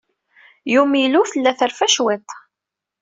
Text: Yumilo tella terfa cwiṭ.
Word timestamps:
Yumilo 0.73 1.21
tella 1.31 1.51
terfa 1.59 1.87
cwiṭ. 1.93 2.27